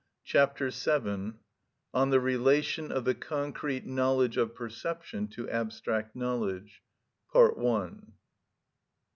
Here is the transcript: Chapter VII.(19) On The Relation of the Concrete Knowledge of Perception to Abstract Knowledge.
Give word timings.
Chapter 0.23 0.71
VII.(19) 0.71 1.35
On 1.93 2.09
The 2.09 2.19
Relation 2.19 2.91
of 2.91 3.05
the 3.05 3.13
Concrete 3.13 3.85
Knowledge 3.85 4.35
of 4.35 4.55
Perception 4.55 5.27
to 5.27 5.47
Abstract 5.47 6.15
Knowledge. 6.15 6.81